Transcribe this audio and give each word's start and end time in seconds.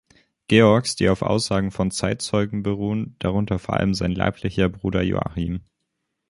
Georgs, 0.47 0.95
die 0.95 1.09
auf 1.09 1.21
Aussagen 1.21 1.69
von 1.69 1.91
Zeitzeugen 1.91 2.63
beruhen, 2.63 3.15
darunter 3.19 3.59
vor 3.59 3.77
allem 3.77 3.93
sein 3.93 4.13
leiblicher 4.13 4.67
Bruder 4.67 5.03
Joachim. 5.03 5.59